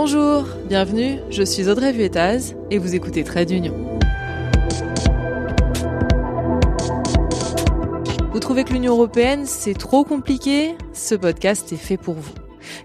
Bonjour, 0.00 0.44
bienvenue, 0.68 1.18
je 1.28 1.42
suis 1.42 1.68
Audrey 1.68 1.90
Vuettaz 1.92 2.54
et 2.70 2.78
vous 2.78 2.94
écoutez 2.94 3.24
Trade 3.24 3.48
d'Union. 3.48 3.74
Vous 8.30 8.38
trouvez 8.38 8.62
que 8.62 8.72
l'Union 8.72 8.92
européenne, 8.92 9.44
c'est 9.44 9.76
trop 9.76 10.04
compliqué? 10.04 10.76
Ce 10.92 11.16
podcast 11.16 11.72
est 11.72 11.76
fait 11.76 11.96
pour 11.96 12.14
vous. 12.14 12.32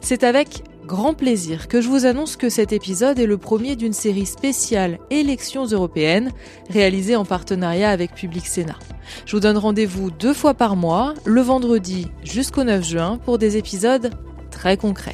C'est 0.02 0.24
avec 0.24 0.64
grand 0.88 1.14
plaisir 1.14 1.68
que 1.68 1.82
je 1.82 1.88
vous 1.88 2.08
annonce 2.08 2.36
que 2.36 2.50
cet 2.50 2.74
épisode 2.74 3.20
est 3.20 3.28
le 3.28 3.38
premier 3.38 3.76
d'une 3.76 3.94
série 3.94 4.26
spéciale 4.26 4.98
Élections 5.12 5.68
européennes 5.68 6.32
réalisée 6.72 7.16
en 7.16 7.26
partenariat 7.26 7.92
avec 7.92 8.16
Public 8.16 8.48
Sénat. 8.48 8.80
Je 9.28 9.36
vous 9.36 9.40
donne 9.40 9.60
rendez-vous 9.60 10.10
deux 10.10 10.34
fois 10.34 10.56
par 10.56 10.76
mois, 10.76 11.14
le 11.26 11.42
vendredi 11.42 12.08
jusqu'au 12.24 12.64
9 12.64 12.84
juin, 12.84 13.20
pour 13.24 13.38
des 13.38 13.56
épisodes 13.56 14.10
très 14.50 14.78
concrets. 14.78 15.14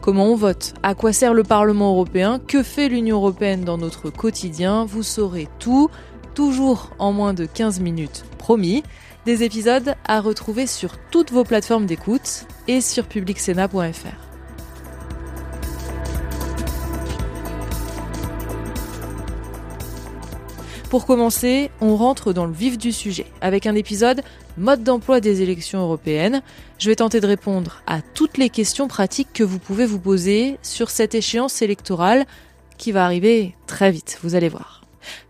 Comment 0.00 0.26
on 0.26 0.36
vote? 0.36 0.74
À 0.82 0.94
quoi 0.94 1.12
sert 1.12 1.34
le 1.34 1.44
Parlement 1.44 1.90
européen? 1.90 2.40
Que 2.46 2.62
fait 2.62 2.88
l'Union 2.88 3.16
européenne 3.16 3.64
dans 3.64 3.78
notre 3.78 4.10
quotidien? 4.10 4.84
Vous 4.84 5.02
saurez 5.02 5.48
tout, 5.58 5.90
toujours 6.34 6.90
en 6.98 7.12
moins 7.12 7.34
de 7.34 7.46
15 7.46 7.80
minutes, 7.80 8.24
promis. 8.38 8.82
Des 9.24 9.44
épisodes 9.44 9.94
à 10.06 10.20
retrouver 10.20 10.66
sur 10.66 10.98
toutes 11.10 11.30
vos 11.30 11.44
plateformes 11.44 11.86
d'écoute 11.86 12.46
et 12.66 12.80
sur 12.80 13.04
publicsena.fr. 13.04 14.31
Pour 20.92 21.06
commencer, 21.06 21.70
on 21.80 21.96
rentre 21.96 22.34
dans 22.34 22.44
le 22.44 22.52
vif 22.52 22.76
du 22.76 22.92
sujet 22.92 23.24
avec 23.40 23.66
un 23.66 23.74
épisode 23.74 24.20
mode 24.58 24.84
d'emploi 24.84 25.20
des 25.20 25.40
élections 25.40 25.80
européennes. 25.80 26.42
Je 26.78 26.90
vais 26.90 26.96
tenter 26.96 27.18
de 27.18 27.26
répondre 27.26 27.80
à 27.86 28.02
toutes 28.02 28.36
les 28.36 28.50
questions 28.50 28.88
pratiques 28.88 29.32
que 29.32 29.42
vous 29.42 29.58
pouvez 29.58 29.86
vous 29.86 29.98
poser 29.98 30.58
sur 30.60 30.90
cette 30.90 31.14
échéance 31.14 31.62
électorale 31.62 32.26
qui 32.76 32.92
va 32.92 33.06
arriver 33.06 33.54
très 33.66 33.90
vite, 33.90 34.18
vous 34.22 34.34
allez 34.34 34.50
voir. 34.50 34.82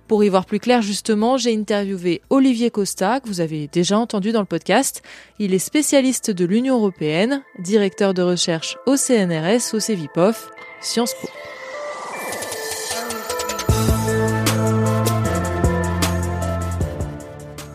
Pour 0.08 0.24
y 0.24 0.28
voir 0.28 0.46
plus 0.46 0.58
clair, 0.58 0.83
justement, 0.83 1.36
j'ai 1.36 1.55
interviewé 1.55 2.22
Olivier 2.28 2.72
Costa, 2.72 3.20
que 3.20 3.28
vous 3.28 3.40
avez 3.40 3.68
déjà 3.68 3.96
entendu 3.96 4.33
dans 4.33 4.40
le 4.40 4.46
podcast. 4.46 5.00
Il 5.38 5.55
est 5.55 5.60
spécialiste 5.60 6.33
de 6.33 6.44
l'Union 6.44 6.78
européenne, 6.78 7.40
directeur 7.60 8.14
de 8.14 8.22
recherche 8.22 8.78
au 8.84 8.96
CNRS, 8.96 9.74
au 9.74 9.78
CEVIPOF, 9.78 10.50
Sciences 10.80 11.14
Po. 11.14 11.28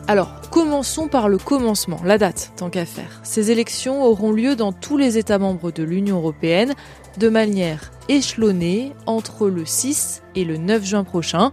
Alors, 0.09 0.39
commençons 0.52 1.09
par 1.09 1.27
le 1.27 1.38
commencement, 1.38 2.00
la 2.05 2.17
date, 2.17 2.53
tant 2.55 2.69
qu'à 2.69 2.86
faire. 2.86 3.19
Ces 3.23 3.52
élections 3.52 4.05
auront 4.05 4.31
lieu 4.31 4.55
dans 4.55 4.72
tous 4.72 4.95
les 4.95 5.17
États 5.17 5.38
membres 5.38 5.69
de 5.69 5.83
l'Union 5.83 6.19
européenne 6.19 6.75
de 7.17 7.27
manière 7.27 7.91
échelonnée 8.08 8.94
entre 9.05 9.49
le 9.49 9.66
6 9.66 10.23
et 10.36 10.45
le 10.45 10.55
9 10.55 10.86
juin 10.86 11.03
prochain. 11.03 11.52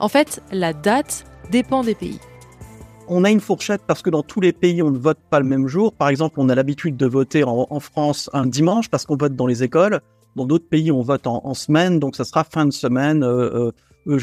En 0.00 0.08
fait, 0.08 0.42
la 0.52 0.74
date 0.74 1.24
dépend 1.50 1.82
des 1.82 1.94
pays. 1.94 2.18
On 3.08 3.24
a 3.24 3.30
une 3.30 3.40
fourchette 3.40 3.80
parce 3.86 4.02
que 4.02 4.10
dans 4.10 4.22
tous 4.22 4.42
les 4.42 4.52
pays, 4.52 4.82
on 4.82 4.90
ne 4.90 4.98
vote 4.98 5.20
pas 5.30 5.40
le 5.40 5.46
même 5.46 5.66
jour. 5.66 5.94
Par 5.94 6.10
exemple, 6.10 6.34
on 6.40 6.50
a 6.50 6.54
l'habitude 6.54 6.98
de 6.98 7.06
voter 7.06 7.42
en, 7.42 7.80
France 7.80 8.28
un 8.34 8.44
dimanche 8.44 8.90
parce 8.90 9.06
qu'on 9.06 9.16
vote 9.16 9.34
dans 9.34 9.46
les 9.46 9.62
écoles. 9.62 10.02
Dans 10.36 10.44
d'autres 10.44 10.68
pays, 10.68 10.92
on 10.92 11.00
vote 11.00 11.26
en, 11.26 11.54
semaine, 11.54 12.00
donc 12.00 12.16
ça 12.16 12.24
sera 12.24 12.44
fin 12.44 12.66
de 12.66 12.72
semaine 12.72 13.22
euh, 13.22 13.70
euh, 13.70 13.72
euh, 14.08 14.18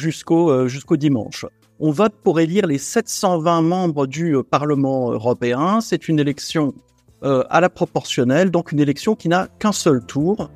jusqu'au 0.68 0.98
dimanche 0.98 1.48
on 1.82 1.92
vote 1.92 2.14
pour 2.24 2.40
élire 2.40 2.68
les 2.68 2.78
720 2.78 3.62
membres 3.64 4.06
du 4.06 4.36
euh, 4.36 4.44
Parlement 4.44 5.12
européen. 5.12 5.82
C'est 5.82 6.08
une 6.08 6.20
élection 6.20 6.76
euh, 7.24 7.44
à 7.50 7.60
la 7.60 7.70
proportionnelle, 7.70 8.52
donc 8.52 8.72
une 8.72 8.80
élection 8.80 9.16
qui 9.16 9.28
n'a 9.28 9.48
qu'un 9.60 9.72
seul 9.72 10.06
tour. 10.06 10.52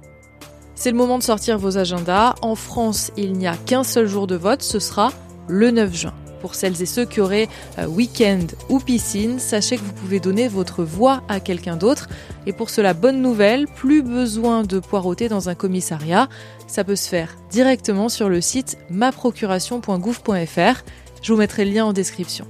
C'est 0.76 0.92
le 0.92 0.98
moment 0.98 1.18
de 1.18 1.24
sortir 1.24 1.58
vos 1.58 1.80
agendas. 1.80 2.36
En 2.42 2.54
France, 2.54 3.12
il 3.18 3.34
n'y 3.34 3.48
a 3.48 3.58
qu'un 3.58 3.84
seul 3.84 4.08
jour 4.08 4.28
de 4.28 4.36
vote, 4.36 4.62
ce 4.62 4.78
sera 4.78 5.12
le 5.48 5.72
9 5.72 5.96
juin. 5.96 6.14
Pour 6.42 6.54
celles 6.54 6.80
et 6.84 6.86
ceux 6.86 7.06
qui 7.06 7.22
auraient 7.22 7.48
euh, 7.80 7.88
week-end 7.88 8.46
ou 8.70 8.80
piscine, 8.80 9.40
sachez 9.40 9.78
que 9.78 9.82
vous 9.82 9.94
pouvez 9.94 10.20
donner 10.20 10.48
votre 10.48 10.84
voix 10.84 11.24
à 11.28 11.40
quelqu'un 11.40 11.76
d'autre. 11.76 12.08
Et 12.46 12.54
pour 12.54 12.70
cela, 12.70 12.94
bonne 12.94 13.20
nouvelle, 13.24 13.66
plus 13.66 14.04
besoin 14.04 14.62
de 14.62 14.78
poireauter 14.78 15.28
dans 15.28 15.50
un 15.50 15.56
commissariat. 15.56 16.30
Ça 16.68 16.84
peut 16.84 16.96
se 16.96 17.10
faire 17.10 17.36
directement 17.50 18.10
sur 18.10 18.30
le 18.30 18.42
site 18.42 18.78
maprocuration.gouv.fr. 18.92 20.84
Je 21.26 21.34
vous 21.34 21.40
mettrai 21.40 21.66
le 21.66 21.72
lien 21.72 21.86
en 21.86 21.92
description. 21.92 22.46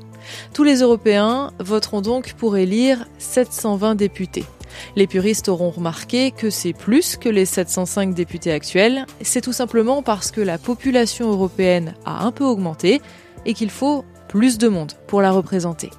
Tous 0.53 0.65
les 0.65 0.81
Européens 0.81 1.53
voteront 1.59 2.01
donc 2.01 2.33
pour 2.33 2.57
élire 2.57 3.07
720 3.19 3.95
députés. 3.95 4.43
Les 4.97 5.07
puristes 5.07 5.47
auront 5.47 5.69
remarqué 5.69 6.31
que 6.31 6.49
c'est 6.49 6.73
plus 6.73 7.15
que 7.15 7.29
les 7.29 7.45
705 7.45 8.13
députés 8.13 8.51
actuels. 8.51 9.05
C'est 9.21 9.39
tout 9.39 9.53
simplement 9.53 10.03
parce 10.03 10.29
que 10.29 10.41
la 10.41 10.57
population 10.57 11.31
européenne 11.31 11.93
a 12.03 12.25
un 12.25 12.33
peu 12.33 12.43
augmenté 12.43 13.01
et 13.45 13.53
qu'il 13.53 13.69
faut 13.69 14.03
plus 14.27 14.57
de 14.57 14.67
monde 14.67 14.91
pour 15.07 15.21
la 15.21 15.31
représenter. 15.31 15.89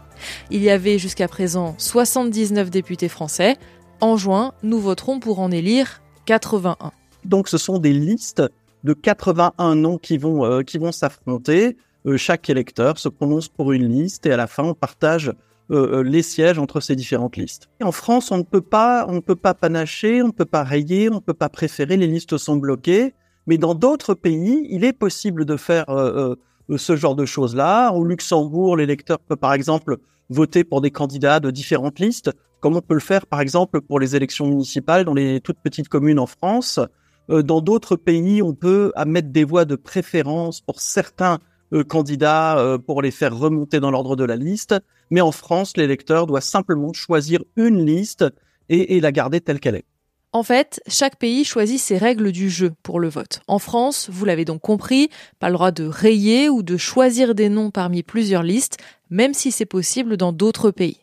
Il 0.51 0.63
y 0.63 0.69
avait 0.69 0.99
jusqu'à 0.99 1.29
présent 1.29 1.77
79 1.79 2.69
députés 2.69 3.09
français. 3.09 3.57
En 4.03 4.19
juin, 4.19 4.53
nous 4.63 4.81
voterons 4.81 5.19
pour 5.19 5.41
en 5.41 5.51
élire 5.51 6.03
81. 6.27 6.93
Donc 7.25 7.49
ce 7.49 7.57
sont 7.57 7.79
des 7.79 7.95
listes 7.95 8.43
de 8.85 8.93
81 8.93 9.77
noms 9.77 9.97
qui 9.97 10.19
vont, 10.19 10.45
euh, 10.45 10.63
vont 10.79 10.93
s'affronter. 10.93 11.79
Euh, 12.07 12.17
chaque 12.17 12.49
électeur 12.49 12.99
se 12.99 13.09
prononce 13.09 13.49
pour 13.49 13.73
une 13.73 13.89
liste 13.89 14.27
et 14.27 14.33
à 14.33 14.37
la 14.37 14.47
fin, 14.47 14.63
on 14.63 14.75
partage 14.75 15.29
euh, 15.73 15.99
euh, 15.99 16.03
les 16.03 16.23
sièges 16.23 16.59
entre 16.59 16.81
ces 16.81 16.95
différentes 16.95 17.37
listes. 17.37 17.69
en 17.83 17.91
France, 17.91 18.31
on 18.31 18.39
ne 18.39 18.43
peut 18.45 18.61
pas, 18.61 19.07
on 19.09 19.15
ne 19.15 19.21
peut 19.21 19.35
pas 19.35 19.55
panacher, 19.55 20.23
on 20.23 20.29
ne 20.29 20.33
peut 20.33 20.45
pas 20.45 20.63
rayer, 20.63 21.11
on 21.11 21.17
ne 21.17 21.21
peut 21.21 21.35
pas 21.35 21.49
préférer, 21.49 21.97
les 21.97 22.07
listes 22.07 22.37
sont 22.37 22.57
bloquées. 22.57 23.15
Mais 23.49 23.59
dans 23.59 23.75
d'autres 23.75 24.15
pays, 24.15 24.67
il 24.71 24.85
est 24.85 24.93
possible 24.93 25.45
de 25.45 25.57
faire 25.57 25.87
ce 26.77 26.97
genre 26.97 27.15
de 27.15 27.25
choses-là. 27.25 27.93
Au 27.93 28.05
Luxembourg, 28.05 28.77
l'électeur 28.77 29.21
peut 29.21 29.37
par 29.37 29.53
exemple 29.53 29.99
voter 30.31 30.65
pour 30.65 30.81
des 30.81 30.91
candidats 30.91 31.39
de 31.39 31.53
différentes 31.53 32.01
listes, 32.01 32.33
comme 32.59 32.75
on 32.75 32.81
peut 32.81 32.95
le 32.95 33.01
faire 33.01 33.25
par 33.25 33.41
exemple 33.41 33.81
pour 33.81 34.01
les 34.01 34.17
élections 34.17 34.49
municipales 34.49 35.05
dans 35.05 35.15
les 35.15 35.41
toutes 35.41 35.61
petites 35.61 35.89
communes 35.89 36.19
en 36.19 36.27
France. 36.27 36.81
dans 37.29 37.61
d'autres 37.61 37.95
pays, 37.95 38.43
on 38.43 38.53
peut 38.53 38.93
mettre 39.07 39.29
des 39.29 39.45
voix 39.45 39.65
de 39.65 39.77
préférence 39.77 40.61
pour 40.61 40.81
certains 40.81 41.39
candidats 41.89 42.59
euh, 42.59 42.79
pour 42.79 43.03
les 43.03 43.11
faire 43.11 43.37
remonter 43.37 43.81
dans 43.81 43.91
l'ordre 43.91 44.17
de 44.17 44.25
la 44.25 44.37
liste. 44.37 44.75
Mais 45.11 45.21
en 45.21 45.33
France, 45.33 45.77
l'électeur 45.77 46.27
doit 46.27 46.41
simplement 46.41 46.93
choisir 46.93 47.41
une 47.57 47.85
liste 47.85 48.25
et, 48.69 49.01
la 49.01 49.13
garder 49.13 49.41
telle 49.41 49.61
qu'elle 49.61 49.77
est. 49.77 49.85
En 50.33 50.43
fait, 50.43 50.81
chaque 50.89 51.17
pays 51.17 51.45
choisit 51.45 51.79
ses 51.79 51.99
règles 51.99 52.33
du 52.33 52.51
jeu 52.51 52.73
pour 52.83 53.01
le 53.01 53.09
vote. 53.09 53.41
En 53.47 53.59
France, 53.59 54.09
vous 54.11 54.25
l'avez 54.25 54.45
donc 54.45 54.61
compris, 54.61 55.09
pas 55.39 55.49
le 55.49 55.55
droit 55.55 55.71
de 55.71 55.85
rayer 55.85 56.49
ou 56.49 56.63
de 56.63 56.77
choisir 56.77 57.35
des 57.35 57.49
noms 57.49 57.71
parmi 57.71 58.03
plusieurs 58.03 58.43
listes, 58.43 58.77
même 59.09 59.35
si 59.35 59.53
c'est 59.53 59.67
possible 59.67 60.17
dans 60.17 60.33
d'autres 60.33 60.71
pays. 60.71 60.99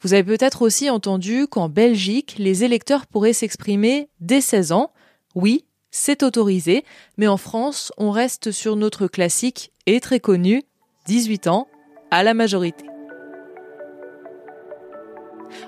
Vous 0.00 0.14
avez 0.14 0.24
peut-être 0.24 0.62
aussi 0.62 0.88
entendu 0.88 1.46
qu'en 1.46 1.68
Belgique, 1.68 2.36
les 2.38 2.64
électeurs 2.64 3.06
pourraient 3.06 3.32
s'exprimer 3.32 4.08
dès 4.20 4.40
16 4.40 4.72
ans. 4.72 4.92
Oui, 5.34 5.64
c'est 5.90 6.22
autorisé, 6.22 6.84
mais 7.16 7.28
en 7.28 7.36
France, 7.36 7.92
on 7.96 8.10
reste 8.10 8.50
sur 8.50 8.76
notre 8.76 9.06
classique 9.06 9.72
et 9.86 10.00
très 10.00 10.20
connu, 10.20 10.62
18 11.06 11.46
ans, 11.46 11.66
à 12.10 12.22
la 12.22 12.34
majorité. 12.34 12.84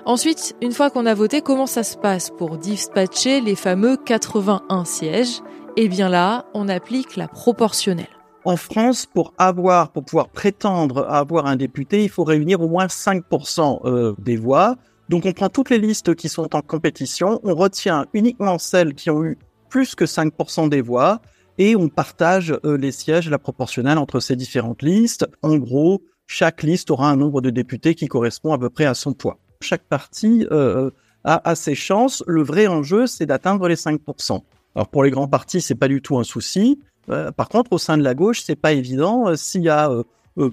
Ensuite, 0.05 0.55
une 0.61 0.71
fois 0.71 0.89
qu'on 0.89 1.05
a 1.05 1.13
voté, 1.13 1.41
comment 1.41 1.67
ça 1.67 1.83
se 1.83 1.97
passe 1.97 2.29
pour 2.29 2.57
dispatcher 2.57 3.41
les 3.41 3.55
fameux 3.55 3.97
81 3.97 4.85
sièges? 4.85 5.41
Eh 5.77 5.87
bien 5.87 6.09
là, 6.09 6.45
on 6.53 6.67
applique 6.69 7.15
la 7.15 7.27
proportionnelle. 7.27 8.07
En 8.43 8.57
France, 8.57 9.05
pour 9.05 9.33
avoir, 9.37 9.91
pour 9.91 10.03
pouvoir 10.03 10.29
prétendre 10.29 11.05
avoir 11.07 11.45
un 11.45 11.55
député, 11.55 12.03
il 12.03 12.09
faut 12.09 12.23
réunir 12.23 12.61
au 12.61 12.67
moins 12.67 12.87
5% 12.87 13.81
euh, 13.85 14.15
des 14.17 14.35
voix. 14.35 14.75
Donc 15.09 15.25
on 15.25 15.31
prend 15.33 15.49
toutes 15.49 15.69
les 15.69 15.77
listes 15.77 16.15
qui 16.15 16.29
sont 16.29 16.55
en 16.55 16.61
compétition, 16.61 17.39
on 17.43 17.53
retient 17.53 18.05
uniquement 18.13 18.57
celles 18.57 18.95
qui 18.95 19.09
ont 19.09 19.23
eu 19.23 19.37
plus 19.71 19.95
que 19.95 20.05
5% 20.05 20.69
des 20.69 20.81
voix 20.81 21.21
et 21.57 21.75
on 21.75 21.89
partage 21.89 22.53
euh, 22.65 22.77
les 22.77 22.91
sièges, 22.91 23.29
la 23.29 23.39
proportionnelle 23.39 23.97
entre 23.97 24.19
ces 24.19 24.35
différentes 24.35 24.83
listes. 24.83 25.25
En 25.41 25.57
gros, 25.57 26.03
chaque 26.27 26.61
liste 26.61 26.91
aura 26.91 27.09
un 27.09 27.15
nombre 27.15 27.41
de 27.41 27.49
députés 27.49 27.95
qui 27.95 28.07
correspond 28.07 28.53
à 28.53 28.59
peu 28.59 28.69
près 28.69 28.85
à 28.85 28.93
son 28.93 29.13
poids. 29.13 29.39
Chaque 29.61 29.83
parti 29.83 30.45
euh, 30.51 30.91
a, 31.23 31.55
ses 31.55 31.75
chances. 31.75 32.23
Le 32.27 32.43
vrai 32.43 32.67
enjeu, 32.67 33.07
c'est 33.07 33.25
d'atteindre 33.25 33.67
les 33.67 33.75
5%. 33.75 34.41
Alors 34.75 34.87
pour 34.89 35.03
les 35.03 35.11
grands 35.11 35.27
partis, 35.27 35.61
c'est 35.61 35.75
pas 35.75 35.87
du 35.87 36.01
tout 36.01 36.17
un 36.17 36.23
souci. 36.23 36.79
Euh, 37.09 37.31
par 37.31 37.47
contre, 37.49 37.73
au 37.73 37.77
sein 37.77 37.97
de 37.97 38.03
la 38.03 38.13
gauche, 38.13 38.41
c'est 38.41 38.55
pas 38.55 38.73
évident. 38.73 39.35
S'il 39.35 39.63
y 39.63 39.69
a 39.69 39.89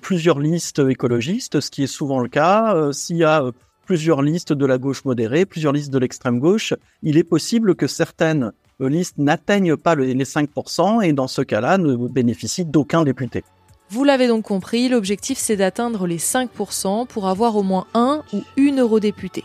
plusieurs 0.03 0.39
listes 0.39 0.81
écologistes, 0.81 1.61
ce 1.61 1.71
qui 1.71 1.83
est 1.85 1.89
souvent 1.89 2.21
le 2.21 2.29
cas, 2.29 2.93
s'il 2.93 3.17
y 3.17 3.25
a 3.25 3.45
plusieurs 3.87 4.21
listes 4.21 4.53
de 4.53 4.67
la 4.67 4.77
gauche 4.77 5.05
modérée, 5.05 5.47
plusieurs 5.47 5.73
listes 5.73 5.93
de 5.93 5.99
l'extrême 5.99 6.39
gauche, 6.39 6.75
il 7.03 7.17
est 7.17 7.25
possible 7.25 7.75
que 7.75 7.87
certaines 7.87 8.53
listes 8.87 9.19
n'atteignent 9.19 9.77
pas 9.77 9.97
les 9.97 10.15
5% 10.15 11.05
et 11.05 11.13
dans 11.13 11.27
ce 11.27 11.43
cas-là 11.43 11.79
ne 11.79 11.97
bénéficient 11.97 12.65
d'aucun 12.65 13.03
député. 13.03 13.43
Vous 13.91 14.05
l'avez 14.05 14.29
donc 14.29 14.45
compris, 14.45 14.89
l'objectif 14.89 15.39
c'est 15.39 15.57
d'atteindre 15.57 16.07
les 16.07 16.19
5% 16.19 17.07
pour 17.07 17.27
avoir 17.27 17.57
au 17.57 17.63
moins 17.63 17.87
un 17.95 18.23
ou 18.33 18.43
une 18.57 18.81
eurodéputée. 18.81 19.45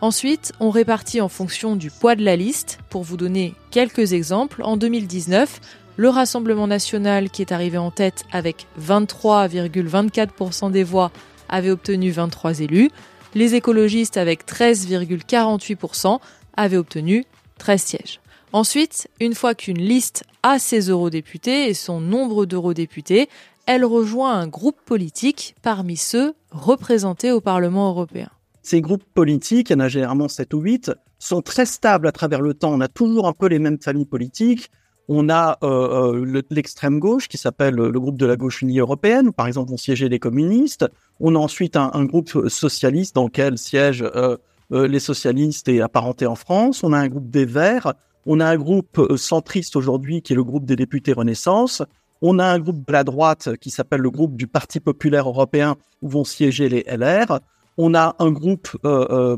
Ensuite, 0.00 0.52
on 0.60 0.70
répartit 0.70 1.20
en 1.20 1.28
fonction 1.28 1.76
du 1.76 1.90
poids 1.90 2.14
de 2.14 2.24
la 2.24 2.36
liste. 2.36 2.78
Pour 2.90 3.02
vous 3.02 3.16
donner 3.16 3.54
quelques 3.70 4.12
exemples, 4.12 4.62
en 4.62 4.76
2019, 4.76 5.60
le 5.96 6.08
Rassemblement 6.08 6.66
national, 6.66 7.30
qui 7.30 7.42
est 7.42 7.52
arrivé 7.52 7.78
en 7.78 7.90
tête 7.90 8.24
avec 8.32 8.66
23,24% 8.80 10.70
des 10.70 10.84
voix, 10.84 11.10
avait 11.48 11.70
obtenu 11.70 12.10
23 12.10 12.60
élus. 12.60 12.90
Les 13.34 13.54
écologistes, 13.54 14.16
avec 14.16 14.46
13,48%, 14.46 16.18
avaient 16.56 16.76
obtenu 16.76 17.24
13 17.58 17.82
sièges. 17.82 18.20
Ensuite, 18.54 19.08
une 19.18 19.34
fois 19.34 19.56
qu'une 19.56 19.80
liste 19.80 20.22
a 20.44 20.60
ses 20.60 20.88
eurodéputés 20.88 21.68
et 21.68 21.74
son 21.74 22.00
nombre 22.00 22.46
d'eurodéputés, 22.46 23.28
elle 23.66 23.84
rejoint 23.84 24.32
un 24.32 24.46
groupe 24.46 24.80
politique 24.86 25.56
parmi 25.60 25.96
ceux 25.96 26.34
représentés 26.52 27.32
au 27.32 27.40
Parlement 27.40 27.88
européen. 27.88 28.28
Ces 28.62 28.80
groupes 28.80 29.02
politiques, 29.12 29.70
il 29.70 29.72
y 29.72 29.76
en 29.76 29.80
a 29.80 29.88
généralement 29.88 30.28
7 30.28 30.54
ou 30.54 30.60
8, 30.60 30.92
sont 31.18 31.42
très 31.42 31.66
stables 31.66 32.06
à 32.06 32.12
travers 32.12 32.40
le 32.40 32.54
temps. 32.54 32.72
On 32.72 32.80
a 32.80 32.86
toujours 32.86 33.26
un 33.26 33.32
peu 33.32 33.48
les 33.48 33.58
mêmes 33.58 33.80
familles 33.80 34.06
politiques. 34.06 34.70
On 35.08 35.28
a 35.30 35.58
euh, 35.64 36.14
euh, 36.14 36.42
l'extrême 36.48 37.00
gauche 37.00 37.26
qui 37.26 37.38
s'appelle 37.38 37.74
le 37.74 37.98
groupe 37.98 38.16
de 38.16 38.24
la 38.24 38.36
gauche 38.36 38.62
unie 38.62 38.78
européenne, 38.78 39.26
où 39.26 39.32
par 39.32 39.48
exemple 39.48 39.70
vont 39.70 39.76
siéger 39.76 40.08
les 40.08 40.20
communistes. 40.20 40.86
On 41.18 41.34
a 41.34 41.40
ensuite 41.40 41.74
un, 41.74 42.04
groupe 42.04 42.46
socialiste 42.46 43.16
dans 43.16 43.24
lequel 43.24 43.58
siègent 43.58 44.08
euh, 44.14 44.36
les 44.70 45.00
socialistes 45.00 45.68
et 45.68 45.80
apparentés 45.80 46.26
en 46.26 46.36
France. 46.36 46.84
On 46.84 46.92
a 46.92 46.98
un 46.98 47.08
groupe 47.08 47.30
des 47.30 47.46
Verts. 47.46 47.94
On 48.26 48.40
a 48.40 48.46
un 48.46 48.56
groupe 48.56 49.16
centriste 49.16 49.76
aujourd'hui 49.76 50.22
qui 50.22 50.32
est 50.32 50.36
le 50.36 50.44
groupe 50.44 50.64
des 50.64 50.76
députés 50.76 51.12
Renaissance. 51.12 51.82
On 52.22 52.38
a 52.38 52.46
un 52.46 52.58
groupe 52.58 52.86
de 52.86 52.92
la 52.92 53.04
droite 53.04 53.56
qui 53.60 53.70
s'appelle 53.70 54.00
le 54.00 54.10
groupe 54.10 54.36
du 54.36 54.46
Parti 54.46 54.80
populaire 54.80 55.28
européen 55.28 55.76
où 56.00 56.08
vont 56.08 56.24
siéger 56.24 56.68
les 56.68 56.84
LR. 56.88 57.40
On 57.76 57.94
a 57.94 58.16
un 58.18 58.30
groupe 58.30 58.68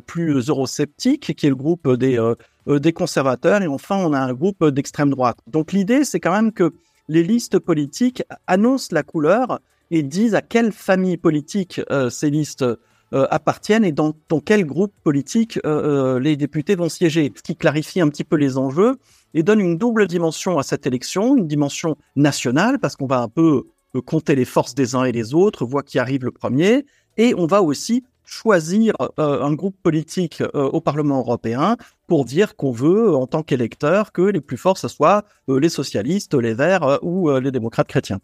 plus 0.06 0.48
eurosceptique 0.48 1.34
qui 1.34 1.46
est 1.46 1.50
le 1.50 1.56
groupe 1.56 1.90
des 1.94 2.18
euh, 2.18 2.92
conservateurs 2.92 3.62
et 3.62 3.66
enfin 3.66 3.96
on 3.96 4.12
a 4.12 4.20
un 4.20 4.34
groupe 4.34 4.64
d'extrême 4.66 5.10
droite. 5.10 5.38
Donc 5.46 5.72
l'idée 5.72 6.04
c'est 6.04 6.20
quand 6.20 6.32
même 6.32 6.52
que 6.52 6.74
les 7.08 7.22
listes 7.22 7.58
politiques 7.58 8.22
annoncent 8.46 8.88
la 8.92 9.02
couleur 9.02 9.60
et 9.90 10.02
disent 10.02 10.34
à 10.34 10.42
quelle 10.42 10.72
famille 10.72 11.16
politique 11.16 11.80
euh, 11.90 12.10
ces 12.10 12.30
listes 12.30 12.64
euh, 13.12 13.26
appartiennent 13.30 13.84
et 13.84 13.92
dans, 13.92 14.14
quel 14.44 14.64
groupe 14.64 14.92
politique 15.02 15.58
les 15.64 16.36
députés 16.36 16.74
vont 16.74 16.88
siéger, 16.88 17.32
ce 17.34 17.42
qui 17.42 17.56
clarifie 17.56 18.00
un 18.00 18.08
petit 18.08 18.24
peu 18.24 18.36
les 18.36 18.58
enjeux 18.58 18.96
et 19.34 19.42
donne 19.42 19.60
une 19.60 19.78
double 19.78 20.06
dimension 20.06 20.58
à 20.58 20.62
cette 20.62 20.86
élection, 20.86 21.36
une 21.36 21.46
dimension 21.46 21.96
nationale 22.16 22.78
parce 22.78 22.96
qu'on 22.96 23.06
va 23.06 23.20
un 23.20 23.28
peu 23.28 23.64
compter 24.04 24.34
les 24.34 24.44
forces 24.44 24.74
des 24.74 24.94
uns 24.94 25.04
et 25.04 25.12
des 25.12 25.34
autres, 25.34 25.64
voir 25.64 25.84
qui 25.84 25.98
arrive 25.98 26.24
le 26.24 26.30
premier, 26.30 26.84
et 27.16 27.34
on 27.36 27.46
va 27.46 27.62
aussi 27.62 28.04
choisir 28.26 28.94
euh, 29.18 29.42
un 29.42 29.54
groupe 29.54 29.76
politique 29.82 30.42
euh, 30.42 30.64
au 30.64 30.80
Parlement 30.80 31.18
européen 31.18 31.76
pour 32.06 32.24
dire 32.24 32.56
qu'on 32.56 32.72
veut, 32.72 33.14
en 33.14 33.26
tant 33.26 33.42
qu'électeur, 33.42 34.12
que 34.12 34.22
les 34.22 34.40
plus 34.40 34.56
forts, 34.56 34.78
ce 34.78 34.88
soit 34.88 35.24
euh, 35.48 35.58
les 35.58 35.68
socialistes, 35.68 36.34
les 36.34 36.54
verts 36.54 36.98
ou 37.02 37.30
les 37.38 37.50
démocrates 37.50 37.88
chrétiens. 37.88 38.20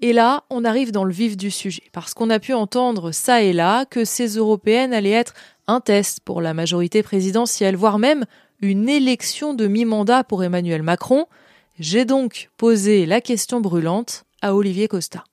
Et 0.00 0.12
là, 0.12 0.44
on 0.48 0.64
arrive 0.64 0.92
dans 0.92 1.04
le 1.04 1.12
vif 1.12 1.36
du 1.36 1.50
sujet, 1.50 1.82
parce 1.92 2.14
qu'on 2.14 2.30
a 2.30 2.38
pu 2.38 2.52
entendre 2.52 3.10
ça 3.10 3.42
et 3.42 3.52
là 3.52 3.84
que 3.84 4.04
ces 4.04 4.36
européennes 4.36 4.92
allaient 4.92 5.10
être 5.10 5.34
un 5.66 5.80
test 5.80 6.20
pour 6.20 6.40
la 6.40 6.54
majorité 6.54 7.02
présidentielle, 7.02 7.74
voire 7.74 7.98
même 7.98 8.24
une 8.60 8.88
élection 8.88 9.54
de 9.54 9.66
mi-mandat 9.66 10.22
pour 10.22 10.44
Emmanuel 10.44 10.82
Macron. 10.82 11.26
J'ai 11.80 12.04
donc 12.04 12.50
posé 12.56 13.06
la 13.06 13.20
question 13.20 13.60
brûlante 13.60 14.24
à 14.40 14.54
Olivier 14.54 14.86
Costa. 14.86 15.24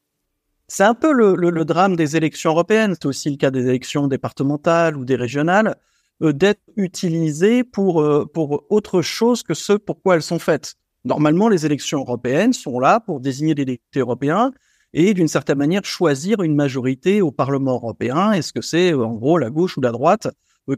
C'est 0.68 0.84
un 0.84 0.96
peu 0.96 1.12
le, 1.14 1.64
drame 1.64 1.96
des 1.96 2.18
élections 2.18 2.52
européennes, 2.52 2.96
c'est 2.96 3.06
aussi 3.06 3.30
le 3.30 3.38
cas 3.38 3.52
des 3.52 3.68
élections 3.68 4.08
départementales 4.08 4.98
ou 4.98 5.06
des 5.06 5.16
régionales, 5.16 5.76
euh, 6.24 6.34
d'être 6.34 6.62
utilisées 6.76 7.64
pour, 7.64 8.02
euh, 8.02 8.26
pour 8.26 8.66
autre 8.70 9.04
chose 9.04 9.44
que 9.44 9.54
ce 9.54 9.74
pour 9.74 10.02
quoi 10.02 10.16
elles 10.16 10.24
sont 10.24 10.40
faites. 10.40 10.76
Normalement, 11.06 11.48
les 11.48 11.66
élections 11.66 12.00
européennes 12.00 12.54
sont 12.54 12.80
là 12.80 13.00
pour 13.00 13.22
désigner 13.22 13.56
des 13.56 13.66
députés 13.66 14.00
européens 14.00 14.52
et 14.94 15.14
d'une 15.14 15.28
certaine 15.28 15.58
manière 15.58 15.86
choisir 15.86 16.42
une 16.42 16.56
majorité 16.56 17.22
au 17.22 17.32
Parlement 17.32 17.76
européen. 17.76 18.32
Est-ce 18.34 18.52
que 18.52 18.62
c'est 18.62 18.92
euh, 18.92 19.06
en 19.06 19.14
gros 19.14 19.38
la 19.38 19.50
gauche 19.50 19.78
ou 19.78 19.82
la 19.82 19.92
droite 19.92 20.28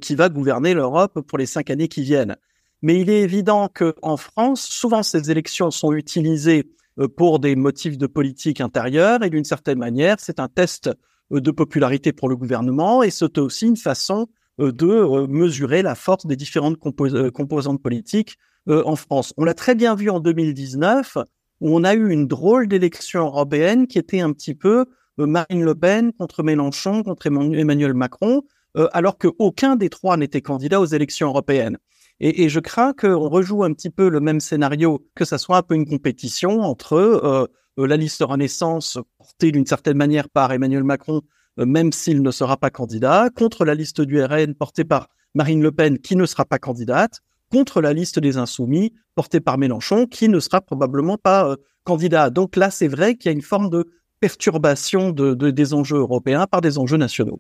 qui 0.02 0.16
va 0.16 0.28
gouverner 0.28 0.74
l'Europe 0.74 1.22
pour 1.22 1.38
les 1.38 1.46
cinq 1.46 1.70
années 1.70 1.88
qui 1.88 2.04
viennent? 2.04 2.36
Mais 2.82 3.00
il 3.00 3.10
est 3.10 3.22
évident 3.22 3.70
qu'en 3.74 4.18
France, 4.18 4.62
souvent 4.62 5.02
ces 5.02 5.32
élections 5.32 5.72
sont 5.72 5.94
utilisées 5.94 6.70
euh, 7.00 7.08
pour 7.08 7.40
des 7.40 7.56
motifs 7.56 7.98
de 7.98 8.08
politique 8.08 8.62
intérieure 8.62 9.24
et 9.24 9.30
d'une 9.30 9.44
certaine 9.44 9.80
manière, 9.80 10.18
c'est 10.20 10.40
un 10.40 10.48
test 10.48 10.90
euh, 11.32 11.42
de 11.42 11.52
popularité 11.52 12.14
pour 12.14 12.30
le 12.30 12.36
gouvernement 12.36 13.04
et 13.04 13.10
c'est 13.10 13.38
aussi 13.38 13.68
une 13.68 13.78
façon 13.78 14.28
euh, 14.60 14.72
de 14.72 15.28
mesurer 15.28 15.82
la 15.82 15.96
force 15.96 16.26
des 16.26 16.36
différentes 16.36 16.78
composantes 16.78 17.82
politiques 17.82 18.38
en 18.68 18.96
France. 18.96 19.34
On 19.38 19.46
l'a 19.46 19.54
très 19.54 19.76
bien 19.76 19.96
vu 19.96 20.10
en 20.10 20.20
2019 20.20 21.18
où 21.62 21.76
on 21.76 21.84
a 21.84 21.94
eu 21.94 22.12
une 22.12 22.28
drôle 22.28 22.68
d'élection 22.68 23.26
européenne 23.26 23.88
qui 23.88 23.98
était 23.98 24.20
un 24.20 24.34
petit 24.34 24.54
peu 24.54 24.86
Marine 25.18 25.64
Le 25.64 25.74
Pen 25.74 26.12
contre 26.14 26.44
Mélenchon, 26.44 27.04
contre 27.04 27.28
Emmanuel 27.28 27.94
Macron, 27.94 28.44
alors 28.92 29.18
qu'aucun 29.18 29.76
des 29.76 29.90
trois 29.90 30.18
n'était 30.18 30.42
candidat 30.42 30.82
aux 30.82 30.86
élections 30.86 31.30
européennes. 31.30 31.78
Et, 32.20 32.50
je 32.50 32.60
crains 32.60 32.94
qu'on 32.94 33.30
rejoue 33.30 33.64
un 33.64 33.74
petit 33.74 33.92
peu 33.92 34.10
le 34.10 34.20
même 34.20 34.40
scénario, 34.40 35.06
que 35.16 35.24
ça 35.24 35.38
soit 35.38 35.58
un 35.58 35.62
peu 35.62 35.76
une 35.76 35.88
compétition 35.88 36.62
entre 36.62 36.94
euh, 36.94 37.46
euh 37.78 37.88
la 37.88 37.96
liste 37.96 38.24
Renaissance 38.24 38.98
portée 39.20 39.52
d'une 39.52 39.68
certaine 39.68 39.98
manière 39.98 40.30
par 40.30 40.52
Emmanuel 40.52 40.84
Macron, 40.84 41.22
euh, 41.60 41.66
même 41.68 41.92
s'il 41.92 42.24
ne 42.24 42.32
sera 42.32 42.58
pas 42.58 42.72
candidat, 42.72 43.30
contre 43.36 43.66
la 43.66 43.76
liste 43.76 44.02
du 44.02 44.20
RN 44.24 44.56
portée 44.56 44.84
par 44.84 45.10
Marine 45.36 45.62
Le 45.62 45.72
Pen, 45.72 46.00
qui 46.00 46.16
ne 46.16 46.26
sera 46.26 46.44
pas 46.44 46.58
candidate, 46.58 47.22
contre 47.52 47.82
la 47.82 47.94
liste 47.94 48.20
des 48.20 48.38
Insoumis 48.38 48.94
portée 49.16 49.40
par 49.40 49.58
Mélenchon, 49.58 50.06
qui 50.06 50.30
ne 50.30 50.40
sera 50.40 50.62
probablement 50.62 51.18
pas 51.18 51.50
euh, 51.50 51.56
candidat. 51.84 52.30
Donc 52.30 52.56
là, 52.56 52.70
c'est 52.70 52.88
vrai 52.88 53.16
qu'il 53.16 53.30
y 53.30 53.34
a 53.34 53.36
une 53.36 53.42
forme 53.42 53.70
de 53.70 53.86
perturbation 54.20 55.12
de, 55.12 55.34
de, 55.34 55.52
des 55.52 55.74
enjeux 55.74 55.98
européens 55.98 56.48
par 56.50 56.62
des 56.62 56.78
enjeux 56.78 56.98
nationaux. 56.98 57.40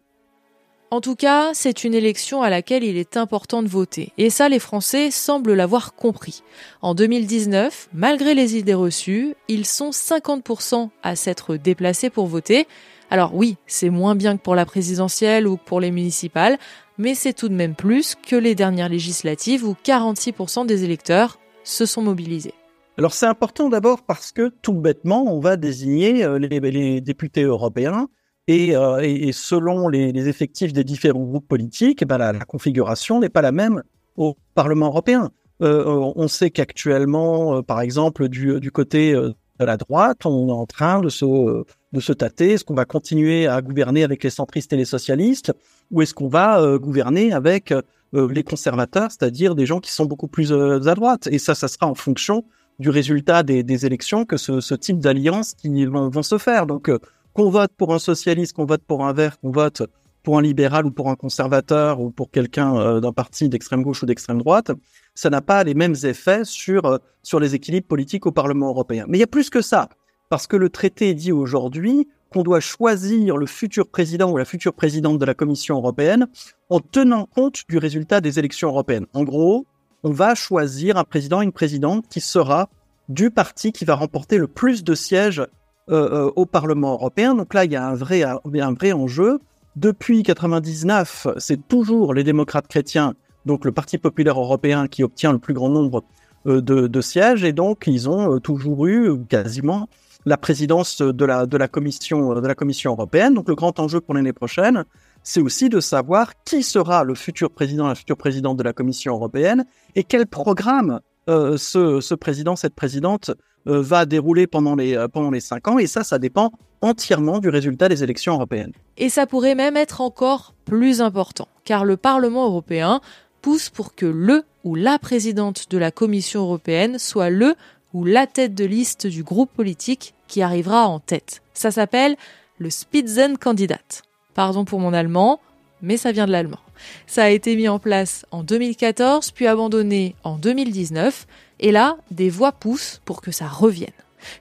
En 0.89 1.01
tout 1.01 1.15
cas, 1.15 1.53
c'est 1.53 1.83
une 1.83 1.93
élection 1.93 2.41
à 2.41 2.49
laquelle 2.49 2.85
il 2.85 2.95
est 2.95 3.17
important 3.17 3.61
de 3.61 3.67
voter. 3.67 4.13
Et 4.17 4.29
ça, 4.29 4.47
les 4.47 4.59
Français 4.59 5.11
semblent 5.11 5.53
l'avoir 5.53 5.95
compris. 5.95 6.43
En 6.81 6.95
2019, 6.95 7.89
malgré 7.93 8.33
les 8.33 8.55
idées 8.55 8.73
reçues, 8.73 9.35
ils 9.49 9.65
sont 9.65 9.89
50% 9.89 10.89
à 11.03 11.15
s'être 11.17 11.57
déplacés 11.57 12.09
pour 12.09 12.27
voter. 12.27 12.67
Alors 13.09 13.35
oui, 13.35 13.57
c'est 13.67 13.89
moins 13.89 14.15
bien 14.15 14.37
que 14.37 14.41
pour 14.41 14.55
la 14.55 14.65
présidentielle 14.65 15.45
ou 15.45 15.57
pour 15.57 15.81
les 15.81 15.91
municipales, 15.91 16.57
mais 16.97 17.15
c'est 17.15 17.33
tout 17.33 17.49
de 17.49 17.55
même 17.55 17.75
plus 17.75 18.15
que 18.15 18.35
les 18.35 18.55
dernières 18.55 18.89
législatives 18.89 19.63
où 19.65 19.75
46% 19.83 20.65
des 20.65 20.83
électeurs 20.83 21.39
se 21.63 21.85
sont 21.85 22.01
mobilisés. 22.01 22.53
Alors 22.97 23.13
c'est 23.13 23.27
important 23.27 23.69
d'abord 23.69 24.03
parce 24.03 24.31
que 24.31 24.51
tout 24.61 24.73
bêtement, 24.73 25.25
on 25.31 25.39
va 25.39 25.55
désigner 25.57 26.23
euh, 26.23 26.39
les 26.39 27.01
députés 27.01 27.43
européens 27.43 28.07
euh, 28.49 28.99
et, 29.01 29.27
et, 29.27 29.31
selon 29.33 29.89
les, 29.89 30.27
effectifs 30.27 30.71
des 30.71 30.83
différents 30.83 31.23
groupes 31.23 31.47
politiques, 31.47 32.01
eh 32.01 32.05
ben 32.05 32.17
la, 32.17 32.33
configuration 32.45 33.19
n'est 33.19 33.29
pas 33.29 33.41
la 33.41 33.51
même 33.51 33.83
au 34.15 34.37
Parlement 34.55 34.87
européen. 34.87 35.31
Euh, 35.61 35.83
on 36.15 36.27
sait 36.27 36.51
qu'actuellement, 36.51 37.57
euh, 37.57 37.61
par 37.61 37.81
exemple, 37.81 38.29
du, 38.29 38.71
côté 38.71 39.13
euh, 39.13 39.33
de 39.59 39.65
la 39.65 39.77
droite, 39.77 40.25
on 40.25 40.47
est 40.47 40.51
en 40.51 40.65
train 40.65 41.01
de 41.01 41.09
se, 41.09 41.25
de 41.25 41.99
se 41.99 42.13
tâter. 42.13 42.53
Est-ce 42.53 42.65
qu'on 42.65 42.75
va 42.75 42.85
continuer 42.85 43.47
à 43.47 43.61
gouverner 43.61 44.03
avec 44.03 44.23
les 44.23 44.29
centristes 44.29 44.73
et 44.73 44.77
les 44.77 44.85
socialistes 44.85 45.53
ou 45.91 46.01
est-ce 46.01 46.13
qu'on 46.13 46.27
va 46.27 46.77
gouverner 46.77 47.31
avec 47.31 47.73
les 48.13 48.43
conservateurs, 48.43 49.09
c'est-à-dire 49.11 49.55
des 49.55 49.65
gens 49.65 49.79
qui 49.79 49.91
sont 49.91 50.05
beaucoup 50.05 50.27
plus 50.27 50.51
à 50.51 50.95
droite 50.95 51.27
Et 51.31 51.39
ça, 51.39 51.55
ça 51.55 51.67
sera 51.67 51.87
en 51.87 51.95
fonction 51.95 52.43
du 52.79 52.89
résultat 52.89 53.43
des, 53.43 53.63
des 53.63 53.85
élections 53.85 54.25
que 54.25 54.37
ce, 54.37 54.73
type 54.75 54.99
d'alliances 54.99 55.53
qui 55.53 55.85
vont, 55.85 56.23
se 56.23 56.37
faire. 56.37 56.67
Donc, 56.67 56.91
qu'on 57.33 57.49
vote 57.49 57.71
pour 57.77 57.93
un 57.93 57.99
socialiste, 57.99 58.53
qu'on 58.53 58.65
vote 58.65 58.81
pour 58.85 59.05
un 59.05 59.13
vert, 59.13 59.39
qu'on 59.39 59.51
vote 59.51 59.83
pour 60.27 60.37
un 60.37 60.41
libéral 60.41 60.85
ou 60.85 60.91
pour 60.91 61.09
un 61.09 61.15
conservateur 61.15 62.01
ou 62.01 62.11
pour 62.11 62.31
quelqu'un 62.31 62.75
euh, 62.75 62.99
d'un 62.99 63.13
parti 63.13 63.47
d'extrême 63.47 63.81
gauche 63.81 64.03
ou 64.03 64.05
d'extrême 64.05 64.39
droite, 64.39 64.71
ça 65.15 65.29
n'a 65.29 65.39
pas 65.39 65.63
les 65.63 65.73
mêmes 65.73 65.95
effets 66.03 66.43
sur, 66.43 66.83
euh, 66.83 66.97
sur 67.23 67.39
les 67.39 67.55
équilibres 67.55 67.87
politiques 67.87 68.25
au 68.25 68.33
Parlement 68.33 68.67
européen. 68.67 69.05
Mais 69.07 69.19
il 69.19 69.21
y 69.21 69.23
a 69.23 69.27
plus 69.27 69.49
que 69.49 69.61
ça, 69.61 69.87
parce 70.29 70.45
que 70.45 70.57
le 70.57 70.69
traité 70.69 71.13
dit 71.13 71.31
aujourd'hui 71.31 72.09
qu'on 72.29 72.43
doit 72.43 72.59
choisir 72.59 73.37
le 73.37 73.45
futur 73.45 73.87
président 73.87 74.29
ou 74.29 74.35
la 74.35 74.43
future 74.43 74.73
présidente 74.73 75.17
de 75.17 75.23
la 75.23 75.33
Commission 75.33 75.77
européenne 75.77 76.27
en 76.69 76.81
tenant 76.81 77.25
compte 77.25 77.63
du 77.69 77.77
résultat 77.77 78.19
des 78.19 78.37
élections 78.37 78.67
européennes. 78.67 79.05
En 79.13 79.23
gros, 79.23 79.65
on 80.03 80.11
va 80.11 80.35
choisir 80.35 80.97
un 80.97 81.05
président 81.05 81.41
et 81.41 81.45
une 81.45 81.53
présidente 81.53 82.03
qui 82.09 82.19
sera 82.19 82.67
du 83.07 83.31
parti 83.31 83.71
qui 83.71 83.85
va 83.85 83.95
remporter 83.95 84.37
le 84.37 84.47
plus 84.47 84.83
de 84.83 84.93
sièges 84.93 85.41
euh, 85.89 86.29
au 86.35 86.45
Parlement 86.45 86.91
européen. 86.91 87.33
Donc 87.33 87.53
là, 87.53 87.63
il 87.63 87.71
y 87.71 87.77
a 87.77 87.87
un 87.87 87.95
vrai, 87.95 88.23
un 88.23 88.73
vrai 88.73 88.91
enjeu. 88.91 89.39
Depuis 89.77 90.23
99, 90.23 91.27
c'est 91.37 91.67
toujours 91.67 92.15
les 92.15 92.23
démocrates 92.23 92.67
chrétiens, 92.67 93.13
donc 93.45 93.63
le 93.63 93.71
Parti 93.71 93.99
populaire 93.99 94.39
européen, 94.39 94.87
qui 94.87 95.03
obtient 95.03 95.31
le 95.31 95.37
plus 95.37 95.53
grand 95.53 95.69
nombre 95.69 96.03
euh, 96.47 96.61
de, 96.61 97.01
sièges. 97.01 97.43
Et 97.43 97.53
donc, 97.53 97.83
ils 97.85 98.09
ont 98.09 98.39
toujours 98.39 98.87
eu, 98.87 99.23
quasiment, 99.29 99.87
la 100.25 100.35
présidence 100.35 101.03
de 101.03 101.25
la, 101.25 101.67
commission, 101.67 102.33
de 102.33 102.47
la 102.47 102.55
Commission 102.55 102.93
européenne. 102.93 103.35
Donc, 103.35 103.47
le 103.47 103.53
grand 103.53 103.79
enjeu 103.79 104.01
pour 104.01 104.15
l'année 104.15 104.33
prochaine, 104.33 104.83
c'est 105.21 105.41
aussi 105.41 105.69
de 105.69 105.79
savoir 105.79 106.33
qui 106.43 106.63
sera 106.63 107.03
le 107.03 107.13
futur 107.13 107.51
président, 107.51 107.87
la 107.87 107.93
future 107.93 108.17
présidente 108.17 108.57
de 108.57 108.63
la 108.63 108.73
Commission 108.73 109.13
européenne 109.13 109.63
et 109.93 110.03
quel 110.03 110.25
programme 110.25 111.01
euh, 111.29 111.57
ce, 111.57 112.13
président, 112.15 112.55
cette 112.55 112.75
présidente 112.75 113.31
euh, 113.67 113.81
va 113.81 114.05
dérouler 114.05 114.47
pendant 114.47 114.75
les, 114.75 114.95
euh, 114.95 115.07
pendant 115.07 115.31
les 115.31 115.39
cinq 115.39 115.67
ans. 115.67 115.77
Et 115.77 115.87
ça, 115.87 116.03
ça 116.03 116.19
dépend 116.19 116.51
entièrement 116.81 117.39
du 117.39 117.49
résultat 117.49 117.89
des 117.89 118.03
élections 118.03 118.33
européennes. 118.33 118.71
Et 118.97 119.09
ça 119.09 119.25
pourrait 119.25 119.55
même 119.55 119.77
être 119.77 120.01
encore 120.01 120.53
plus 120.65 121.01
important, 121.01 121.47
car 121.65 121.85
le 121.85 121.97
Parlement 121.97 122.45
européen 122.45 123.01
pousse 123.41 123.69
pour 123.69 123.95
que 123.95 124.05
le 124.05 124.43
ou 124.63 124.75
la 124.75 124.99
présidente 124.99 125.69
de 125.69 125.77
la 125.77 125.91
Commission 125.91 126.41
européenne 126.41 126.99
soit 126.99 127.29
le 127.29 127.55
ou 127.93 128.05
la 128.05 128.27
tête 128.27 128.53
de 128.53 128.65
liste 128.65 129.07
du 129.07 129.23
groupe 129.23 129.51
politique 129.51 130.13
qui 130.27 130.41
arrivera 130.41 130.87
en 130.87 130.99
tête. 130.99 131.41
Ça 131.53 131.71
s'appelle 131.71 132.15
le 132.59 132.69
Spitzenkandidat. 132.69 134.03
Pardon 134.33 134.65
pour 134.65 134.79
mon 134.79 134.93
allemand, 134.93 135.39
mais 135.81 135.97
ça 135.97 136.11
vient 136.11 136.27
de 136.27 136.31
l'allemand. 136.31 136.59
Ça 137.05 137.23
a 137.23 137.29
été 137.29 137.55
mis 137.55 137.67
en 137.67 137.79
place 137.79 138.25
en 138.31 138.43
2014, 138.43 139.31
puis 139.31 139.47
abandonné 139.47 140.15
en 140.23 140.37
2019, 140.37 141.27
et 141.59 141.71
là, 141.71 141.97
des 142.11 142.29
voix 142.29 142.51
poussent 142.51 143.01
pour 143.05 143.21
que 143.21 143.31
ça 143.31 143.47
revienne. 143.47 143.89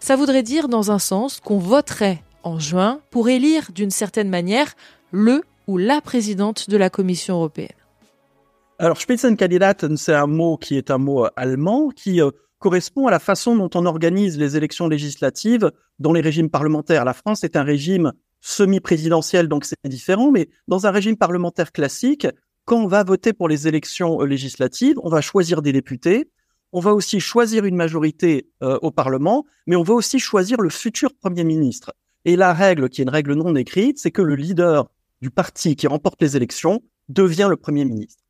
Ça 0.01 0.17
voudrait 0.17 0.43
dire, 0.43 0.69
dans 0.69 0.91
un 0.91 0.99
sens, 0.99 1.41
qu'on 1.41 1.59
voterait 1.59 2.23
en 2.43 2.59
juin 2.59 3.01
pour 3.11 3.29
élire 3.29 3.71
d'une 3.75 3.91
certaine 3.91 4.29
manière 4.29 4.75
le 5.11 5.43
ou 5.67 5.79
la 5.79 6.01
présidente 6.01 6.71
de 6.71 6.77
la 6.77 6.91
Commission 6.91 7.37
européenne. 7.37 7.69
Alors, 8.79 9.01
Spitzenkandidat, 9.01 9.75
c'est 9.97 10.15
un 10.15 10.27
mot 10.27 10.57
qui 10.57 10.77
est 10.77 10.91
un 10.91 10.99
mot 10.99 11.25
euh, 11.25 11.31
allemand 11.35 11.89
qui 11.89 12.21
euh, 12.21 12.31
correspond 12.59 13.07
à 13.07 13.11
la 13.11 13.19
façon 13.19 13.57
dont 13.57 13.71
on 13.75 13.87
organise 13.87 14.39
les 14.39 14.57
élections 14.57 14.87
législatives 14.87 15.71
dans 15.99 16.13
les 16.13 16.21
régimes 16.21 16.51
parlementaires. 16.51 17.05
La 17.05 17.15
France 17.15 17.43
est 17.43 17.57
un 17.57 17.63
régime 17.63 18.13
semi-présidentiel, 18.47 19.49
donc 19.49 19.65
c'est 19.65 19.77
différent, 19.87 20.31
mais 20.31 20.49
dans 20.69 20.87
un 20.87 20.93
régime 20.93 21.17
parlementaire 21.17 21.73
classique, 21.73 22.29
quand 22.65 22.77
on 22.77 22.87
va 22.87 23.03
voter 23.03 23.33
pour 23.33 23.49
les 23.49 23.67
élections 23.67 24.23
euh, 24.23 24.25
législatives, 24.25 24.97
on 25.03 25.09
va 25.09 25.21
choisir 25.21 25.63
des 25.63 25.73
députés, 25.73 26.31
on 26.73 26.79
va 26.79 26.95
aussi 26.95 27.19
choisir 27.19 27.65
une 27.65 27.75
majorité 27.75 28.49
euh, 28.63 28.79
au 28.83 28.93
Parlement, 28.93 29.47
mais 29.67 29.75
on 29.75 29.83
va 29.83 29.95
aussi 29.95 30.21
choisir 30.21 30.61
le 30.61 30.71
futur 30.71 31.13
Premier 31.13 31.43
ministre. 31.43 31.93
Et 32.25 32.37
la 32.37 32.53
règle, 32.53 32.89
qui 32.89 33.01
est 33.01 33.05
une 33.05 33.11
règle 33.11 33.35
non 33.35 33.57
écrite, 33.57 33.99
c'est 33.99 34.13
que 34.13 34.23
le 34.23 34.37
leader 34.37 34.89
du 35.23 35.31
parti 35.31 35.75
qui 35.75 35.89
remporte 35.89 36.23
les 36.23 36.37
élections 36.37 36.83
devient 37.09 37.49
le 37.51 37.57
Premier 37.57 37.85
ministre. 37.85 38.23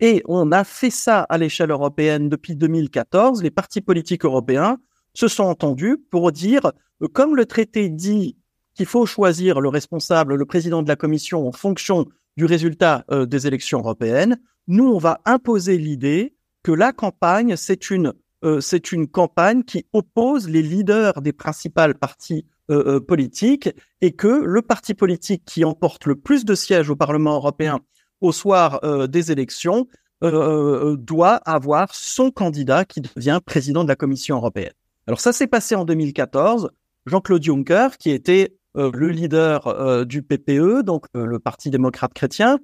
Et 0.00 0.22
on 0.26 0.52
a 0.52 0.64
fait 0.64 0.90
ça 0.90 1.22
à 1.22 1.38
l'échelle 1.38 1.70
européenne 1.70 2.28
depuis 2.28 2.56
2014. 2.56 3.42
Les 3.42 3.50
partis 3.50 3.80
politiques 3.80 4.26
européens 4.26 4.76
se 5.14 5.28
sont 5.28 5.44
entendus 5.44 5.96
pour 6.10 6.30
dire, 6.30 6.72
euh, 7.02 7.08
comme 7.08 7.36
le 7.36 7.46
traité 7.46 7.88
dit 7.88 8.36
qu'il 8.74 8.86
faut 8.86 9.06
choisir 9.06 9.60
le 9.60 9.68
responsable, 9.68 10.34
le 10.34 10.44
président 10.44 10.82
de 10.82 10.88
la 10.88 10.96
commission 10.96 11.46
en 11.46 11.52
fonction 11.52 12.06
du 12.36 12.44
résultat 12.44 13.04
euh, 13.10 13.26
des 13.26 13.46
élections 13.46 13.80
européennes, 13.80 14.38
nous, 14.68 14.86
on 14.86 14.98
va 14.98 15.20
imposer 15.24 15.76
l'idée 15.76 16.34
que 16.62 16.72
la 16.72 16.92
campagne, 16.92 17.56
c'est 17.56 17.90
une, 17.90 18.12
euh, 18.44 18.60
une 18.92 19.08
campagne 19.08 19.64
qui 19.64 19.86
oppose 19.92 20.48
les 20.48 20.62
leaders 20.62 21.20
des 21.20 21.32
principales 21.32 21.94
partis 21.96 22.46
euh, 22.70 23.00
politiques 23.00 23.68
et 24.00 24.12
que 24.12 24.28
le 24.28 24.62
parti 24.62 24.94
politique 24.94 25.42
qui 25.44 25.64
emporte 25.64 26.06
le 26.06 26.14
plus 26.14 26.44
de 26.44 26.54
sièges 26.54 26.90
au 26.90 26.96
Parlement 26.96 27.34
européen 27.34 27.80
au 28.20 28.30
soir 28.30 28.80
des 29.08 29.32
élections 29.32 29.88
doit 30.20 31.34
avoir 31.44 31.92
son 31.92 32.30
candidat 32.30 32.84
qui 32.84 33.00
devient 33.00 33.40
président 33.44 33.82
de 33.82 33.88
la 33.88 33.96
Commission 33.96 34.36
européenne. 34.36 34.74
Alors 35.08 35.18
ça 35.18 35.32
s'est 35.32 35.48
passé 35.48 35.74
en 35.74 35.84
2014. 35.84 36.70
Jean-Claude 37.06 37.42
Juncker, 37.42 37.98
qui 37.98 38.10
était 38.10 38.56
le 38.74 39.08
leader 39.08 39.66
euh, 39.66 40.04
du 40.04 40.22
PPE, 40.22 40.82
donc 40.82 41.06
euh, 41.16 41.24
le 41.26 41.38
Parti 41.38 41.70
démocrate 41.70 42.14
chrétien, 42.14 42.58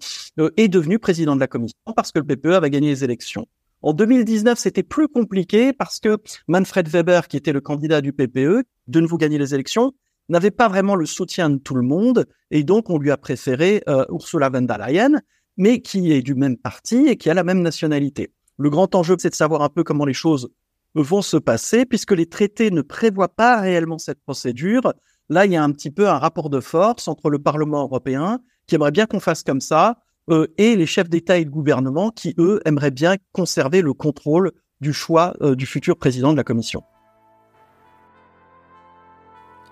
est 0.56 0.68
devenu 0.68 0.98
président 0.98 1.34
de 1.34 1.40
la 1.40 1.46
commission 1.46 1.78
parce 1.96 2.12
que 2.12 2.18
le 2.18 2.24
PPE 2.24 2.54
avait 2.54 2.70
gagné 2.70 2.88
les 2.88 3.04
élections. 3.04 3.46
En 3.82 3.92
2019, 3.92 4.58
c'était 4.58 4.82
plus 4.82 5.08
compliqué 5.08 5.72
parce 5.72 6.00
que 6.00 6.18
Manfred 6.48 6.88
Weber, 6.88 7.28
qui 7.28 7.36
était 7.36 7.52
le 7.52 7.60
candidat 7.60 8.00
du 8.00 8.12
PPE, 8.12 8.64
de 8.86 9.00
nouveau 9.00 9.18
gagner 9.18 9.38
les 9.38 9.54
élections, 9.54 9.92
n'avait 10.28 10.50
pas 10.50 10.68
vraiment 10.68 10.96
le 10.96 11.06
soutien 11.06 11.48
de 11.50 11.58
tout 11.58 11.74
le 11.74 11.82
monde 11.82 12.26
et 12.50 12.64
donc 12.64 12.90
on 12.90 12.98
lui 12.98 13.10
a 13.10 13.16
préféré 13.16 13.82
Ursula 14.10 14.50
von 14.50 14.62
der 14.62 14.78
Leyen, 14.78 15.20
mais 15.56 15.80
qui 15.80 16.12
est 16.12 16.22
du 16.22 16.34
même 16.34 16.56
parti 16.56 17.06
et 17.06 17.16
qui 17.16 17.30
a 17.30 17.34
la 17.34 17.44
même 17.44 17.62
nationalité. 17.62 18.32
Le 18.58 18.70
grand 18.70 18.94
enjeu, 18.94 19.16
c'est 19.18 19.30
de 19.30 19.34
savoir 19.34 19.62
un 19.62 19.68
peu 19.68 19.84
comment 19.84 20.04
les 20.04 20.12
choses 20.12 20.50
vont 20.94 21.22
se 21.22 21.36
passer 21.36 21.84
puisque 21.86 22.12
les 22.12 22.26
traités 22.26 22.70
ne 22.70 22.82
prévoient 22.82 23.34
pas 23.34 23.60
réellement 23.60 23.98
cette 23.98 24.20
procédure. 24.22 24.92
Là, 25.30 25.44
il 25.44 25.52
y 25.52 25.56
a 25.56 25.62
un 25.62 25.72
petit 25.72 25.90
peu 25.90 26.08
un 26.08 26.18
rapport 26.18 26.48
de 26.48 26.60
force 26.60 27.06
entre 27.06 27.28
le 27.28 27.38
Parlement 27.38 27.82
européen, 27.82 28.40
qui 28.66 28.74
aimerait 28.74 28.92
bien 28.92 29.06
qu'on 29.06 29.20
fasse 29.20 29.42
comme 29.42 29.60
ça, 29.60 29.98
euh, 30.30 30.46
et 30.56 30.74
les 30.74 30.86
chefs 30.86 31.10
d'État 31.10 31.36
et 31.36 31.44
de 31.44 31.50
gouvernement, 31.50 32.10
qui, 32.10 32.34
eux, 32.38 32.60
aimeraient 32.64 32.90
bien 32.90 33.16
conserver 33.32 33.82
le 33.82 33.92
contrôle 33.92 34.52
du 34.80 34.92
choix 34.92 35.34
euh, 35.42 35.54
du 35.54 35.66
futur 35.66 35.96
président 35.96 36.32
de 36.32 36.36
la 36.36 36.44
Commission. 36.44 36.82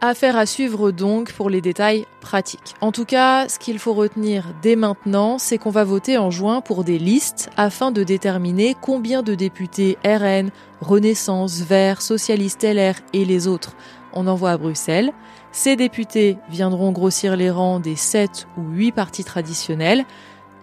Affaire 0.02 0.36
à 0.36 0.44
suivre 0.44 0.90
donc 0.90 1.32
pour 1.32 1.48
les 1.48 1.62
détails 1.62 2.04
pratiques. 2.20 2.74
En 2.82 2.92
tout 2.92 3.06
cas, 3.06 3.48
ce 3.48 3.58
qu'il 3.58 3.78
faut 3.78 3.94
retenir 3.94 4.44
dès 4.60 4.76
maintenant, 4.76 5.38
c'est 5.38 5.56
qu'on 5.56 5.70
va 5.70 5.84
voter 5.84 6.18
en 6.18 6.30
juin 6.30 6.60
pour 6.60 6.84
des 6.84 6.98
listes 6.98 7.48
afin 7.56 7.90
de 7.92 8.04
déterminer 8.04 8.76
combien 8.82 9.22
de 9.22 9.34
députés 9.34 9.96
RN, 10.04 10.50
Renaissance, 10.82 11.62
Vert, 11.62 12.02
Socialiste 12.02 12.62
LR 12.62 12.96
et 13.14 13.24
les 13.24 13.46
autres 13.48 13.74
on 14.16 14.26
envoie 14.26 14.50
à 14.50 14.56
Bruxelles. 14.56 15.12
Ces 15.52 15.76
députés 15.76 16.38
viendront 16.48 16.90
grossir 16.90 17.36
les 17.36 17.50
rangs 17.50 17.78
des 17.78 17.96
sept 17.96 18.48
ou 18.56 18.62
huit 18.72 18.92
partis 18.92 19.24
traditionnels 19.24 20.04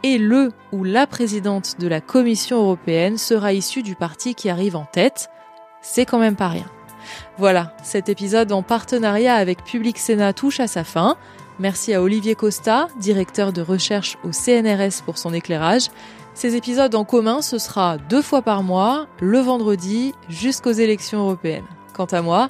et 0.04 0.18
le 0.18 0.52
ou 0.74 0.84
la 0.84 1.08
présidente 1.08 1.80
de 1.80 1.88
la 1.88 2.02
Commission 2.02 2.58
européenne 2.58 3.18
sera 3.18 3.54
issue 3.54 3.84
du 3.84 3.96
parti 3.96 4.36
qui 4.36 4.50
arrive 4.50 4.76
en 4.76 4.86
tête. 4.86 5.30
C'est 5.82 6.06
quand 6.06 6.20
même 6.20 6.36
pas 6.36 6.50
rien. 6.50 6.66
Voilà, 7.38 7.76
cet 7.84 8.10
épisode 8.10 8.52
en 8.52 8.64
partenariat 8.64 9.36
avec 9.36 9.64
Public 9.64 9.98
Sénat 9.98 10.34
touche 10.34 10.60
à 10.60 10.68
sa 10.68 10.84
fin. 10.84 11.16
Merci 11.60 11.94
à 11.94 12.02
Olivier 12.02 12.36
Costa, 12.36 12.88
directeur 13.00 13.54
de 13.54 13.62
recherche 13.62 14.18
au 14.24 14.32
CNRS 14.32 15.04
pour 15.06 15.18
son 15.18 15.34
éclairage. 15.34 15.90
Ces 16.34 16.56
épisodes 16.56 16.96
en 16.96 17.06
commun, 17.06 17.42
ce 17.42 17.60
sera 17.60 17.98
deux 17.98 18.24
fois 18.24 18.42
par 18.42 18.64
mois, 18.64 19.08
le 19.20 19.40
vendredi, 19.40 20.14
jusqu'aux 20.30 20.72
élections 20.72 21.20
européennes. 21.20 21.68
Quant 21.94 22.06
à 22.06 22.24
moi, 22.24 22.50